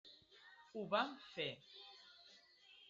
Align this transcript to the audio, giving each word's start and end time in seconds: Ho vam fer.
Ho 0.73 0.85
vam 0.93 1.13
fer. 1.27 1.49